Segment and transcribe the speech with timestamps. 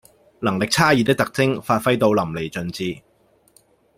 [0.39, 3.03] 能力差異的特徵發揮到淋漓盡致